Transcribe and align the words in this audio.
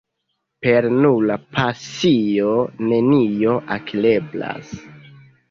Per 0.67 0.85
nura 0.93 1.37
pasio 1.57 2.49
nenio 2.93 3.55
akireblas. 3.77 4.75